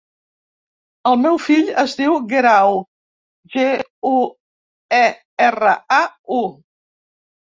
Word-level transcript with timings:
El 1.09 1.17
meu 1.25 1.35
fill 1.47 1.67
es 1.81 1.91
diu 1.99 2.15
Guerau: 2.31 2.77
ge, 3.55 3.65
u, 4.13 4.13
e, 5.01 5.03
erra, 5.49 5.75
a, 5.99 6.01
u. 6.39 6.41